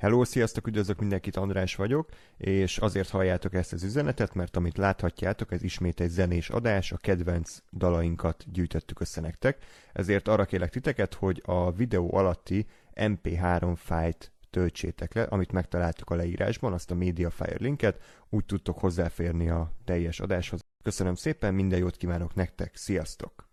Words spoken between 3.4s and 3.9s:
ezt az